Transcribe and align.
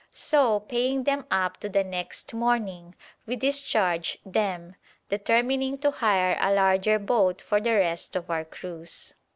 So, 0.09 0.61
paying 0.61 1.03
them 1.03 1.27
up 1.29 1.57
to 1.57 1.69
the 1.69 1.83
next 1.83 2.33
morning, 2.33 2.95
we 3.27 3.35
discharged 3.35 4.17
them, 4.25 4.75
determining 5.09 5.77
to 5.77 5.91
hire 5.91 6.35
a 6.41 6.51
larger 6.51 6.97
boat 6.97 7.39
for 7.39 7.61
the 7.61 7.75
rest 7.75 8.15
of 8.15 8.27
our 8.31 8.43
cruise. 8.43 9.13